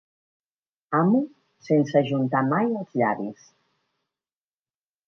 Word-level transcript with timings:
Amo 0.99 1.21
sense 1.67 2.01
ajuntar 2.01 2.43
mai 2.55 2.73
els 2.81 2.99
llavis. 3.03 3.47